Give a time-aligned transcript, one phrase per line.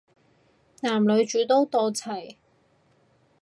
[0.81, 2.37] 男女主角都到齊